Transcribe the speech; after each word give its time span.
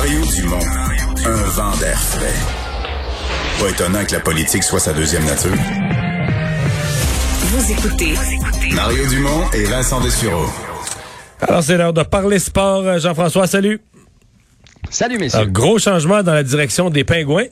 Mario 0.00 0.20
Dumont, 0.26 0.64
un 1.26 1.42
vent 1.56 1.76
d'air 1.78 1.98
frais. 1.98 2.32
Pas 3.58 3.68
étonnant 3.68 4.04
que 4.04 4.12
la 4.12 4.20
politique 4.20 4.62
soit 4.62 4.78
sa 4.78 4.92
deuxième 4.92 5.24
nature. 5.24 5.50
Vous 7.40 7.72
écoutez 7.72 8.14
Mario 8.76 9.04
Dumont 9.08 9.50
et 9.52 9.64
Vincent 9.64 10.00
Dessureau. 10.00 10.46
Alors, 11.40 11.64
c'est 11.64 11.76
l'heure 11.76 11.92
de 11.92 12.04
parler 12.04 12.38
sport. 12.38 12.86
Euh, 12.86 13.00
Jean-François, 13.00 13.48
salut. 13.48 13.80
Salut, 14.88 15.18
messieurs. 15.18 15.40
Un 15.40 15.46
gros 15.46 15.80
changement 15.80 16.22
dans 16.22 16.34
la 16.34 16.44
direction 16.44 16.90
des 16.90 17.02
Pingouins. 17.02 17.46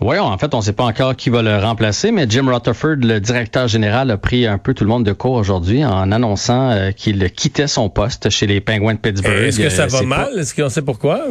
Oui, 0.00 0.16
en 0.18 0.38
fait, 0.38 0.54
on 0.54 0.58
ne 0.58 0.62
sait 0.62 0.72
pas 0.72 0.84
encore 0.84 1.16
qui 1.16 1.28
va 1.28 1.42
le 1.42 1.56
remplacer, 1.58 2.12
mais 2.12 2.26
Jim 2.28 2.46
Rutherford, 2.46 2.96
le 3.02 3.18
directeur 3.18 3.66
général, 3.66 4.12
a 4.12 4.16
pris 4.16 4.46
un 4.46 4.56
peu 4.56 4.72
tout 4.72 4.84
le 4.84 4.90
monde 4.90 5.04
de 5.04 5.12
court 5.12 5.32
aujourd'hui 5.32 5.84
en 5.84 6.12
annonçant 6.12 6.70
euh, 6.70 6.92
qu'il 6.92 7.28
quittait 7.32 7.66
son 7.66 7.88
poste 7.90 8.30
chez 8.30 8.46
les 8.46 8.60
Penguins 8.60 8.94
de 8.94 8.98
Pittsburgh. 9.00 9.42
Est-ce 9.46 9.58
que 9.58 9.68
ça 9.70 9.84
Euh, 9.84 9.86
va 9.88 10.02
mal? 10.02 10.26
pas- 10.32 10.40
Est-ce 10.40 10.54
qu'on 10.54 10.68
sait 10.68 10.82
pourquoi? 10.82 11.24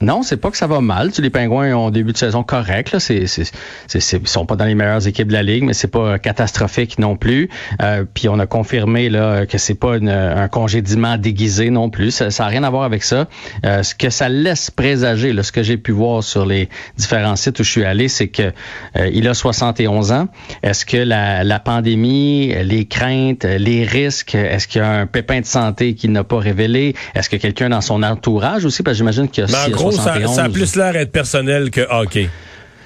Non, 0.00 0.22
c'est 0.22 0.36
pas 0.36 0.50
que 0.50 0.56
ça 0.56 0.66
va 0.66 0.80
mal. 0.80 1.12
Tu 1.12 1.22
les 1.22 1.30
Pingouins 1.30 1.72
ont 1.72 1.88
un 1.88 1.90
début 1.90 2.12
de 2.12 2.18
saison 2.18 2.42
correct. 2.42 2.96
Ils 3.08 4.28
sont 4.28 4.46
pas 4.46 4.56
dans 4.56 4.64
les 4.64 4.74
meilleures 4.74 5.06
équipes 5.06 5.28
de 5.28 5.32
la 5.32 5.42
ligue, 5.42 5.64
mais 5.64 5.72
c'est 5.72 5.88
pas 5.88 6.18
catastrophique 6.18 6.98
non 6.98 7.16
plus. 7.16 7.48
Euh, 7.80 8.04
puis 8.12 8.28
on 8.28 8.38
a 8.38 8.46
confirmé 8.46 9.08
là 9.08 9.46
que 9.46 9.56
c'est 9.56 9.74
pas 9.74 9.94
un 9.94 10.48
congédiement 10.48 11.16
déguisé 11.16 11.70
non 11.70 11.90
plus. 11.90 12.10
Ça, 12.10 12.30
ça 12.30 12.44
a 12.44 12.48
rien 12.48 12.64
à 12.64 12.70
voir 12.70 12.82
avec 12.82 13.02
ça. 13.02 13.28
Euh, 13.64 13.82
ce 13.82 13.94
que 13.94 14.10
ça 14.10 14.28
laisse 14.28 14.70
présager, 14.70 15.32
là, 15.32 15.42
ce 15.42 15.52
que 15.52 15.62
j'ai 15.62 15.76
pu 15.76 15.92
voir 15.92 16.22
sur 16.22 16.44
les 16.44 16.68
différents 16.98 17.36
sites 17.36 17.58
où 17.60 17.64
je 17.64 17.70
suis 17.70 17.84
allé, 17.84 18.08
c'est 18.08 18.28
que 18.28 18.52
euh, 18.96 19.10
il 19.12 19.28
a 19.28 19.34
71 19.34 20.12
ans. 20.12 20.28
Est-ce 20.62 20.84
que 20.84 20.96
la, 20.96 21.60
pandémie, 21.60 22.52
les 22.62 22.84
craintes, 22.84 23.44
les 23.44 23.84
risques, 23.84 24.34
est-ce 24.34 24.66
qu'il 24.68 24.82
y 24.82 24.84
a 24.84 24.90
un 24.90 25.06
pépin 25.06 25.40
de 25.40 25.46
santé 25.46 25.94
qu'il 25.94 26.12
n'a 26.12 26.24
pas 26.24 26.38
révélé? 26.38 26.94
Est-ce 27.14 27.30
que 27.30 27.36
quelqu'un 27.36 27.70
dans 27.70 27.80
son 27.80 28.02
entourage 28.02 28.64
aussi? 28.64 28.82
Parce 28.82 28.94
que 28.94 28.98
j'imagine 28.98 29.28
qu'il 29.28 29.44
gros, 29.74 29.92
ça, 29.92 30.02
71, 30.02 30.34
ça 30.34 30.44
a 30.44 30.48
plus 30.48 30.76
l'air 30.76 30.92
d'être 30.92 31.12
personnel 31.12 31.70
que 31.70 31.80
hockey. 31.90 32.28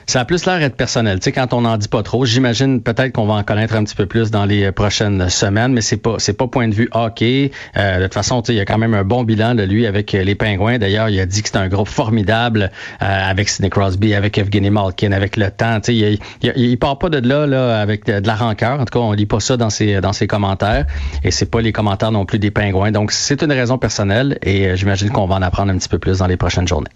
Ça 0.08 0.20
a 0.20 0.24
plus 0.24 0.46
l'air 0.46 0.58
d'être 0.58 0.74
personnel. 0.74 1.20
Tu 1.20 1.24
sais, 1.24 1.32
quand 1.32 1.52
on 1.52 1.60
n'en 1.60 1.76
dit 1.76 1.86
pas 1.86 2.02
trop, 2.02 2.24
j'imagine 2.24 2.80
peut-être 2.80 3.12
qu'on 3.12 3.26
va 3.26 3.34
en 3.34 3.42
connaître 3.42 3.74
un 3.74 3.84
petit 3.84 3.94
peu 3.94 4.06
plus 4.06 4.30
dans 4.30 4.46
les 4.46 4.64
euh, 4.64 4.72
prochaines 4.72 5.28
semaines, 5.28 5.74
mais 5.74 5.82
c'est 5.82 5.98
pas 5.98 6.14
c'est 6.16 6.32
pas 6.32 6.46
point 6.46 6.66
de 6.66 6.74
vue 6.74 6.88
hockey. 6.92 7.52
Euh, 7.76 7.98
de 7.98 8.04
toute 8.04 8.14
façon, 8.14 8.40
tu 8.40 8.46
sais, 8.46 8.54
il 8.54 8.56
y 8.56 8.60
a 8.60 8.64
quand 8.64 8.78
même 8.78 8.94
un 8.94 9.04
bon 9.04 9.22
bilan 9.22 9.54
de 9.54 9.64
lui 9.64 9.86
avec 9.86 10.14
euh, 10.14 10.24
les 10.24 10.34
Pingouins. 10.34 10.78
D'ailleurs, 10.78 11.10
il 11.10 11.20
a 11.20 11.26
dit 11.26 11.42
que 11.42 11.50
c'est 11.50 11.58
un 11.58 11.68
groupe 11.68 11.88
formidable 11.88 12.70
euh, 13.02 13.30
avec 13.30 13.50
Sidney 13.50 13.68
Crosby, 13.68 14.14
avec 14.14 14.38
Evgeny 14.38 14.70
Malkin, 14.70 15.12
avec 15.12 15.36
le 15.36 15.50
temps. 15.50 15.78
Tu 15.80 15.92
sais, 15.92 16.18
il, 16.42 16.52
il, 16.56 16.78
part 16.78 16.98
pas 16.98 17.10
de 17.10 17.18
là 17.18 17.46
là 17.46 17.78
avec 17.78 18.06
de, 18.06 18.20
de 18.20 18.26
la 18.26 18.34
rancœur. 18.34 18.80
En 18.80 18.86
tout 18.86 18.98
cas, 18.98 19.04
on 19.04 19.12
lit 19.12 19.26
pas 19.26 19.40
ça 19.40 19.58
dans 19.58 19.68
ses 19.68 20.00
dans 20.00 20.14
ses 20.14 20.26
commentaires 20.26 20.86
et 21.22 21.30
c'est 21.30 21.50
pas 21.50 21.60
les 21.60 21.72
commentaires 21.72 22.12
non 22.12 22.24
plus 22.24 22.38
des 22.38 22.50
Pingouins. 22.50 22.92
Donc, 22.92 23.12
c'est 23.12 23.42
une 23.42 23.52
raison 23.52 23.76
personnelle 23.76 24.38
et 24.40 24.74
j'imagine 24.74 25.10
qu'on 25.10 25.26
va 25.26 25.34
en 25.34 25.42
apprendre 25.42 25.70
un 25.70 25.76
petit 25.76 25.90
peu 25.90 25.98
plus 25.98 26.16
dans 26.18 26.26
les 26.26 26.38
prochaines 26.38 26.66
journées. 26.66 26.88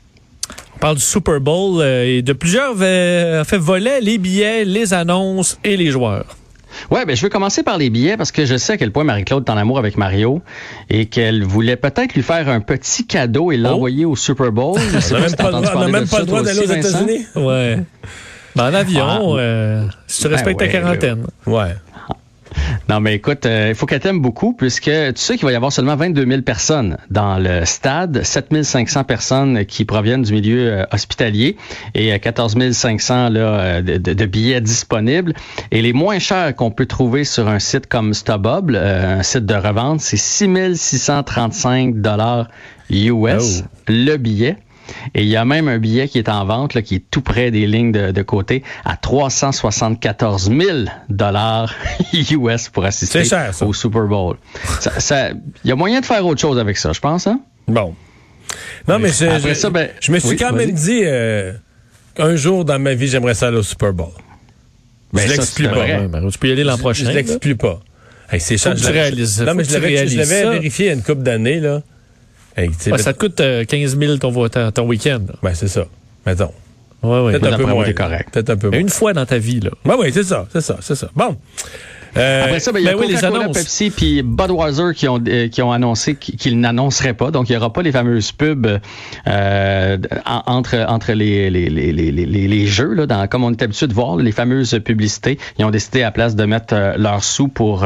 On 0.82 0.86
parle 0.86 0.96
du 0.96 1.02
Super 1.04 1.40
Bowl 1.40 1.80
euh, 1.80 2.02
et 2.04 2.22
de 2.22 2.32
plusieurs 2.32 2.74
euh, 2.80 3.44
fait 3.44 3.56
volets 3.56 4.00
les 4.00 4.18
billets, 4.18 4.64
les 4.64 4.92
annonces 4.92 5.56
et 5.62 5.76
les 5.76 5.92
joueurs. 5.92 6.36
Ouais, 6.90 7.06
ben 7.06 7.14
je 7.14 7.22
vais 7.22 7.30
commencer 7.30 7.62
par 7.62 7.78
les 7.78 7.88
billets 7.88 8.16
parce 8.16 8.32
que 8.32 8.44
je 8.44 8.56
sais 8.56 8.72
à 8.72 8.76
quel 8.76 8.90
point 8.90 9.04
Marie-Claude 9.04 9.44
est 9.46 9.50
en 9.52 9.56
amour 9.56 9.78
avec 9.78 9.96
Mario 9.96 10.42
et 10.90 11.06
qu'elle 11.06 11.44
voulait 11.44 11.76
peut-être 11.76 12.14
lui 12.14 12.22
faire 12.24 12.48
un 12.48 12.58
petit 12.58 13.06
cadeau 13.06 13.52
et 13.52 13.58
l'envoyer 13.58 14.04
au 14.06 14.16
Super 14.16 14.50
Bowl. 14.50 14.76
On 14.80 15.14
n'a 15.14 15.20
même 15.20 15.28
si 15.28 15.36
pas, 15.36 15.50
droit- 15.52 15.86
même 15.88 16.08
pas 16.08 16.18
le 16.18 16.26
droit 16.26 16.42
d'aller 16.42 16.58
aux? 16.58 16.72
États-Unis? 16.72 17.26
Ouais. 17.36 17.78
Ben, 18.56 18.64
en 18.68 18.74
avion, 18.74 19.06
Ah. 19.36 19.38
euh, 19.38 19.86
si 20.08 20.22
tu 20.22 20.28
Ben 20.28 20.34
respectes 20.34 20.60
ouais, 20.62 20.66
ta 20.66 20.80
quarantaine. 20.80 21.26
Ouais. 21.46 21.76
Non, 22.92 23.00
mais 23.00 23.14
écoute, 23.14 23.46
euh, 23.46 23.68
il 23.70 23.74
faut 23.74 23.86
qu'elle 23.86 24.00
t'aime 24.00 24.20
beaucoup 24.20 24.52
puisque 24.52 24.90
tu 24.90 25.12
sais 25.14 25.36
qu'il 25.36 25.46
va 25.46 25.52
y 25.52 25.54
avoir 25.54 25.72
seulement 25.72 25.96
22 25.96 26.26
000 26.26 26.42
personnes 26.42 26.98
dans 27.08 27.38
le 27.38 27.64
stade, 27.64 28.22
7 28.22 28.62
500 28.62 29.04
personnes 29.04 29.64
qui 29.64 29.86
proviennent 29.86 30.20
du 30.20 30.34
milieu 30.34 30.70
euh, 30.70 30.84
hospitalier 30.92 31.56
et 31.94 32.12
euh, 32.12 32.18
14 32.18 32.70
500 32.70 33.30
là, 33.30 33.40
euh, 33.40 33.80
de, 33.80 34.26
billets 34.26 34.60
disponibles. 34.60 35.32
Et 35.70 35.80
les 35.80 35.94
moins 35.94 36.18
chers 36.18 36.54
qu'on 36.54 36.70
peut 36.70 36.84
trouver 36.84 37.24
sur 37.24 37.48
un 37.48 37.60
site 37.60 37.86
comme 37.86 38.12
StubHub, 38.12 38.70
euh, 38.72 39.20
un 39.20 39.22
site 39.22 39.46
de 39.46 39.54
revente, 39.54 40.02
c'est 40.02 40.18
6 40.18 40.76
635 40.76 41.94
dollars 41.94 42.50
US 42.90 43.62
Oh. 43.62 43.68
le 43.88 44.18
billet. 44.18 44.58
Et 45.14 45.22
il 45.22 45.28
y 45.28 45.36
a 45.36 45.44
même 45.44 45.68
un 45.68 45.78
billet 45.78 46.08
qui 46.08 46.18
est 46.18 46.28
en 46.28 46.44
vente, 46.44 46.74
là, 46.74 46.82
qui 46.82 46.96
est 46.96 47.04
tout 47.10 47.20
près 47.22 47.50
des 47.50 47.66
lignes 47.66 47.92
de, 47.92 48.10
de 48.10 48.22
côté, 48.22 48.62
à 48.84 48.96
374 48.96 50.50
000 50.50 50.78
dollars 51.08 51.74
US 52.30 52.68
pour 52.68 52.84
assister 52.84 53.24
cher, 53.24 53.54
ça. 53.54 53.66
au 53.66 53.72
Super 53.72 54.02
Bowl. 54.06 54.36
Ça- 54.80 55.00
ça- 55.00 55.30
Il 55.64 55.68
y 55.68 55.72
a 55.72 55.76
moyen 55.76 56.00
de 56.00 56.06
faire 56.06 56.24
autre 56.26 56.40
chose 56.40 56.58
avec 56.58 56.76
ça, 56.76 56.92
je 56.92 57.00
pense. 57.00 57.26
Hein? 57.26 57.40
Bon. 57.68 57.94
Non, 58.88 58.98
mais 58.98 59.08
je, 59.10 59.24
Après 59.26 59.50
je- 59.54 59.54
ça, 59.54 59.70
ben, 59.70 59.88
je 60.00 60.12
me 60.12 60.18
suis 60.18 60.30
oui, 60.30 60.36
quand 60.36 60.52
même 60.52 60.72
dit 60.72 61.00
euh, 61.04 61.52
qu'un 62.14 62.36
jour 62.36 62.64
dans 62.64 62.78
ma 62.78 62.94
vie, 62.94 63.08
j'aimerais 63.08 63.34
ça 63.34 63.48
aller 63.48 63.58
au 63.58 63.62
Super 63.62 63.92
Bowl. 63.92 64.08
Ben, 65.12 65.22
je 65.22 65.28
ça, 65.28 65.36
l'exclus 65.36 65.68
pas. 65.68 65.74
vrai. 65.74 66.08
Tu 66.32 66.38
peux 66.38 66.48
y 66.48 66.52
aller 66.52 66.64
l'an 66.64 66.76
Je- 66.76 66.80
prochain. 66.80 67.04
Je 67.04 67.08
là. 67.08 67.14
l'exclus 67.14 67.56
pas. 67.56 67.80
Hey, 68.30 68.40
c'est 68.40 68.56
cher. 68.56 68.72
que 68.74 68.80
Je 68.80 68.86
réalises- 68.88 69.42
Non, 69.42 69.54
mais 69.54 69.64
je 69.64 69.72
l'avais 69.74 70.06
je 70.06 70.22
ça. 70.24 70.50
vérifié 70.50 70.86
il 70.86 70.88
y 70.88 70.90
a 70.90 70.94
une 70.94 71.02
couple 71.02 71.22
d'années, 71.22 71.60
là. 71.60 71.82
Hey, 72.56 72.70
Ouais, 72.90 72.98
ça 72.98 73.12
te 73.12 73.18
coûte 73.18 73.40
euh, 73.40 73.64
15 73.64 73.98
000 73.98 74.16
ton, 74.18 74.86
week-end. 74.86 75.22
ben, 75.42 75.54
c'est 75.54 75.68
ça. 75.68 75.86
Mettons. 76.26 76.52
Ouais, 77.02 77.20
ouais. 77.20 77.38
Peut-être 77.38 77.54
un 77.54 77.56
peu 77.56 77.64
moins. 77.64 77.92
correct. 77.92 78.28
Peut-être 78.32 78.50
un 78.50 78.56
peu 78.56 78.68
moins. 78.70 78.78
Une 78.78 78.88
fois 78.88 79.12
dans 79.12 79.26
ta 79.26 79.38
vie, 79.38 79.60
là. 79.60 79.70
Ouais, 79.84 79.94
oui, 79.98 80.10
c'est 80.12 80.22
ça, 80.22 80.46
c'est 80.52 80.60
ça, 80.60 80.76
c'est 80.80 80.94
ça. 80.94 81.08
Bon. 81.14 81.36
Euh, 82.16 82.44
Après 82.44 82.60
ça, 82.60 82.72
ben, 82.72 82.80
il 82.80 82.84
y 82.84 82.88
a 82.88 82.92
ben 82.92 82.98
oui, 83.00 83.14
Coca-Cola, 83.14 83.42
annonces. 83.44 83.56
Pepsi 83.58 83.90
puis 83.90 84.22
Budweiser 84.22 84.94
qui 84.94 85.08
ont 85.08 85.20
euh, 85.26 85.48
qui 85.48 85.62
ont 85.62 85.72
annoncé 85.72 86.14
qu'- 86.14 86.36
qu'ils 86.36 86.60
n'annonceraient 86.60 87.14
pas. 87.14 87.30
Donc, 87.30 87.48
il 87.48 87.52
n'y 87.52 87.56
aura 87.58 87.72
pas 87.72 87.82
les 87.82 87.92
fameuses 87.92 88.32
pubs 88.32 88.80
euh, 89.26 89.98
en- 90.26 90.42
entre 90.46 90.84
entre 90.88 91.12
les 91.12 91.50
les, 91.50 91.70
les, 91.70 91.92
les, 91.92 92.10
les, 92.12 92.26
les 92.26 92.66
jeux 92.66 92.92
là, 92.94 93.06
dans, 93.06 93.26
comme 93.28 93.44
on 93.44 93.50
est 93.52 93.62
habitué 93.62 93.86
de 93.86 93.94
voir 93.94 94.16
les 94.16 94.32
fameuses 94.32 94.78
publicités. 94.84 95.38
Ils 95.58 95.64
ont 95.64 95.70
décidé 95.70 96.02
à 96.02 96.06
la 96.06 96.10
place 96.12 96.36
de 96.36 96.44
mettre 96.44 96.74
euh, 96.74 96.94
leurs 96.96 97.24
sous 97.24 97.48
pour 97.48 97.84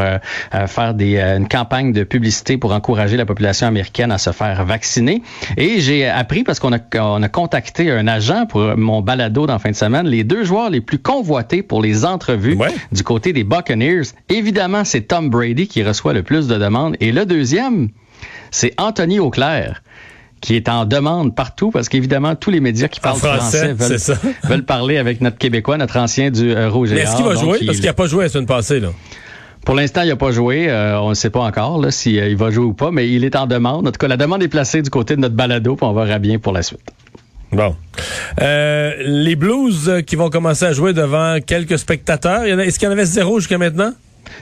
faire 0.67 0.95
des 0.95 1.19
une 1.19 1.49
campagne 1.49 1.93
de 1.93 2.05
publicité 2.05 2.57
pour 2.59 2.73
encourager 2.73 3.17
la 3.17 3.27
population 3.27 3.67
américaine 3.67 4.11
à 4.13 4.19
se 4.19 4.31
faire 4.31 4.65
vacciner. 4.65 5.23
Et 5.57 5.81
j'ai 5.81 6.07
appris 6.09 6.43
parce 6.45 6.59
qu'on 6.59 6.73
a 6.73 6.79
on 7.01 7.23
a 7.23 7.29
contacté 7.29 7.91
un 7.91 8.07
agent 8.07 8.47
pour 8.47 8.77
mon 8.77 9.03
balado 9.03 9.47
dans 9.47 9.53
la 9.55 9.59
fin 9.59 9.71
de 9.71 9.77
semaine, 9.77 10.07
les 10.07 10.25
deux 10.25 10.45
joueurs 10.45 10.71
les 10.71 10.81
plus 10.81 10.99
convoités 10.99 11.63
pour 11.63 11.83
les 11.83 12.05
entrevues 12.05 12.55
Ouais. 12.57 12.69
du 12.93 13.03
côté 13.03 13.33
des 13.33 13.45
Buccaneers, 13.45 14.03
évidemment, 14.29 14.85
c'est 14.85 15.03
Tom 15.03 15.31
Brady 15.31 15.69
qui 15.69 15.83
reçoit 15.83 16.13
le 16.13 16.23
plus 16.23 16.47
de 16.49 16.57
demandes. 16.57 16.97
Et 17.01 17.13
le 17.13 17.27
deuxième, 17.27 17.89
c'est 18.51 18.73
Anthony 18.79 19.19
Auclair 19.19 19.83
qui 20.43 20.55
est 20.55 20.69
en 20.69 20.85
demande 20.85 21.35
partout 21.35 21.71
parce 21.71 21.89
qu'évidemment, 21.89 22.35
tous 22.37 22.51
les 22.51 22.61
médias 22.61 22.89
qui 22.89 23.01
En 23.01 23.05
parlent 23.05 23.19
français, 23.19 23.73
veulent, 23.73 23.89
c'est 23.89 23.99
ça. 23.99 24.15
veulent 24.45 24.65
parler 24.65 24.99
avec 24.99 25.21
notre 25.23 25.39
Québécois, 25.39 25.79
notre 25.79 25.97
ancien 25.97 26.31
du 26.31 26.53
euh, 26.55 26.69
Rouge 26.69 26.93
et 26.93 26.97
Mais 26.97 27.01
est-ce 27.01 27.17
qu'il 27.17 27.25
va 27.25 27.35
jouer? 27.35 27.59
il- 27.61 27.67
Parce 27.67 27.79
qu'il 27.79 27.87
n'a 27.87 27.95
pas 27.95 28.07
joué 28.07 28.25
la 28.25 28.29
semaine 28.29 28.47
passée, 28.47 28.79
là. 28.79 28.89
Pour 29.65 29.75
l'instant, 29.75 30.03
il 30.03 30.09
n'a 30.09 30.17
pas 30.17 30.31
joué. 30.31 30.67
Euh, 30.71 31.01
on 31.01 31.09
ne 31.09 31.15
sait 31.15 31.31
pas 31.31 31.41
encore 31.41 31.85
s'il 31.91 32.15
il 32.15 32.37
va 32.37 32.51
jouer 32.51 32.67
ou 32.67 32.75
pas, 32.75 32.91
mais 32.93 33.11
il 33.11 33.25
est 33.25 33.35
en 33.35 33.47
demande. 33.47 33.89
En 33.89 33.91
tout 33.91 33.99
cas, 33.99 34.07
la 34.09 34.17
demande 34.17 34.43
est 34.43 34.49
placée 34.49 34.83
du 34.83 34.91
côté 34.91 35.17
de 35.17 35.21
notre 35.23 35.35
balado, 35.35 35.75
puis 35.75 35.87
on 35.87 35.93
verra 35.93 36.19
bien 36.21 36.39
pour 36.39 36.53
la 36.53 36.63
suite. 36.63 36.81
Bon. 37.51 37.75
Euh, 38.43 38.93
les 39.01 39.35
Blues 39.37 39.89
euh, 39.89 40.03
qui 40.03 40.15
vont 40.17 40.31
commencer 40.31 40.67
à 40.67 40.73
jouer 40.73 40.93
devant 40.93 41.39
quelques 41.45 41.79
spectateurs. 41.79 42.45
Est-ce 42.45 42.79
qu'il 42.79 42.87
y 42.87 42.89
en 42.89 42.93
avait 42.93 43.07
zéro 43.07 43.41
jusqu'à 43.41 43.59
maintenant? 43.59 43.93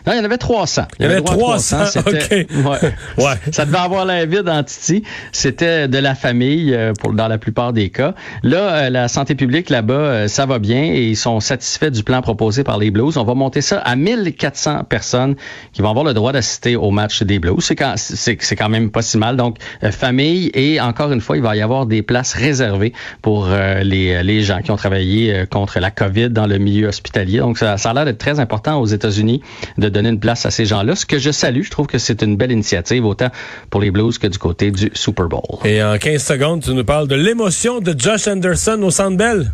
Non, 0.07 0.13
il 0.13 0.17
y 0.19 0.21
en 0.21 0.25
avait 0.25 0.37
300. 0.39 0.83
Il 0.99 1.05
y 1.05 1.09
en 1.09 1.11
avait 1.13 1.21
droit 1.21 1.33
à 1.55 1.59
300, 1.59 1.85
c'était- 1.87 2.47
OK. 2.51 2.51
Ouais. 2.65 3.25
Ouais. 3.25 3.35
Ça 3.53 3.65
devait 3.67 3.79
avoir 3.79 4.05
l'air 4.07 4.27
vide 4.27 4.49
en 4.49 4.63
Titi. 4.63 5.03
C'était 5.33 5.89
de 5.89 5.99
la 5.99 6.15
famille 6.15 6.73
euh, 6.75 6.93
pour, 6.99 7.13
dans 7.13 7.29
la 7.29 7.39
plupart 7.39 7.73
des 7.73 7.91
cas. 7.91 8.15
Là, 8.43 8.59
euh, 8.87 8.91
la 8.91 9.09
santé 9.09 9.35
publique 9.35 9.71
là-bas, 9.71 9.95
euh, 9.95 10.29
ça 10.29 10.47
va 10.47 10.59
bien 10.59 10.83
et 10.85 11.03
ils 11.05 11.17
sont 11.17 11.41
satisfaits 11.41 11.91
du 11.91 12.03
plan 12.03 12.23
proposé 12.23 12.65
par 12.65 12.79
les 12.79 12.91
Blues. 12.91 13.17
On 13.17 13.25
va 13.25 13.35
monter 13.35 13.61
ça 13.61 13.79
à 13.79 13.97
1400 13.97 14.85
personnes 14.85 15.37
qui 15.73 15.83
vont 15.83 15.91
avoir 15.91 16.05
le 16.05 16.15
droit 16.15 16.33
d'assister 16.33 16.77
au 16.77 16.91
match 16.91 17.23
des 17.23 17.39
Blues. 17.39 17.57
C'est 17.61 17.77
quand, 17.77 17.95
c'est, 17.97 18.37
c'est 18.41 18.57
quand 18.57 18.69
même 18.69 18.91
pas 18.91 19.03
si 19.03 19.19
mal. 19.19 19.37
Donc, 19.37 19.57
famille 19.91 20.51
et 20.55 20.81
encore 20.81 21.13
une 21.13 21.21
fois, 21.21 21.37
il 21.37 21.43
va 21.43 21.57
y 21.57 21.63
avoir 21.63 21.87
des 21.87 22.03
places 22.03 22.35
réservées 22.35 22.93
pour 23.23 23.49
les, 23.83 24.23
les 24.23 24.43
gens 24.43 24.61
qui 24.63 24.71
ont 24.71 24.77
travaillé 24.77 25.45
contre 25.51 25.81
la 25.81 25.91
COVID 25.91 26.31
dans 26.31 26.47
le 26.47 26.59
milieu 26.59 26.89
hospitalier. 26.89 27.39
Donc, 27.39 27.59
ça, 27.59 27.77
ça 27.79 27.91
a 27.91 27.95
l'air 27.95 28.05
d'être 28.05 28.19
très 28.19 28.41
important 28.41 28.81
aux 28.81 28.87
États-Unis 28.87 29.43
de 29.79 29.89
donner 29.89 30.09
une 30.09 30.21
place 30.21 30.47
à 30.47 30.51
ces 30.51 30.65
gens-là. 30.67 30.95
Ce 30.95 31.07
que 31.07 31.19
je 31.19 31.31
salue, 31.31 31.63
je 31.63 31.71
trouve 31.71 31.87
que 31.87 31.99
c'est 31.99 32.23
une 32.23 32.37
belle 32.37 32.53
initiative, 32.53 33.05
autant 33.05 33.29
pour 33.71 33.81
les 33.81 33.91
Blues 33.91 34.19
que 34.19 34.27
du 34.27 34.39
côté 34.39 34.71
du 34.71 34.91
Super 34.95 35.29
Bowl. 35.29 35.43
Et 35.65 35.83
en 35.83 35.99
15 35.99 36.23
secondes, 36.23 36.63
tu 36.63 36.73
nous 36.73 36.85
parles 36.85 37.09
de 37.09 37.15
l'émotion 37.15 37.81
de 37.81 37.95
Josh 37.99 38.29
Anderson 38.29 38.81
au 38.83 38.91
Centre 38.91 39.17
Bell. 39.17 39.53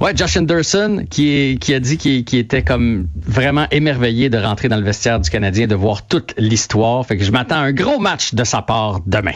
Ouais, 0.00 0.12
Josh 0.14 0.36
Anderson 0.36 1.06
qui, 1.08 1.34
est, 1.34 1.58
qui 1.60 1.72
a 1.72 1.80
dit 1.80 1.96
qu'il 1.98 2.38
était 2.38 2.62
comme 2.62 3.06
vraiment 3.24 3.66
émerveillé 3.70 4.28
de 4.28 4.38
rentrer 4.38 4.68
dans 4.68 4.76
le 4.76 4.82
vestiaire 4.82 5.20
du 5.20 5.30
Canadien, 5.30 5.66
de 5.66 5.74
voir 5.74 6.06
toute 6.06 6.34
l'histoire. 6.36 7.06
Fait 7.06 7.16
que 7.16 7.24
je 7.24 7.30
m'attends 7.30 7.56
à 7.56 7.60
un 7.60 7.72
gros 7.72 7.98
match 8.00 8.34
de 8.34 8.42
sa 8.44 8.62
part 8.62 9.00
demain. 9.06 9.32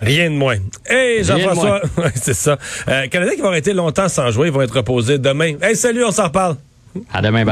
Rien 0.00 0.30
de 0.30 0.34
moins. 0.34 0.56
Hey, 0.86 1.22
Jean-François, 1.22 1.82
c'est 2.14 2.34
ça. 2.34 2.58
Euh, 2.88 3.06
Canadien 3.08 3.34
qui 3.36 3.42
va 3.42 3.48
arrêter 3.48 3.72
longtemps 3.74 4.08
sans 4.08 4.30
jouer, 4.30 4.48
ils 4.48 4.52
vont 4.52 4.62
être 4.62 4.76
reposés 4.76 5.18
demain. 5.18 5.54
Hey, 5.62 5.76
salut, 5.76 6.04
on 6.04 6.10
s'en 6.10 6.24
reparle. 6.24 6.56
À 7.12 7.22
demain, 7.22 7.44
bye. 7.44 7.48